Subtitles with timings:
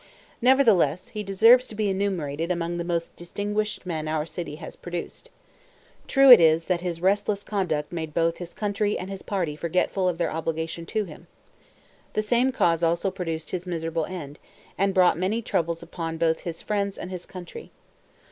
[0.41, 5.29] Nevertheless, he deserves to be enumerated among the most distinguished men our city has produced.
[6.07, 10.09] True it is, that his restless conduct made both his country and his party forgetful
[10.09, 11.27] of their obligation to him.
[12.13, 14.39] The same cause also produced his miserable end,
[14.75, 17.69] and brought many troubles upon both his friends and his country.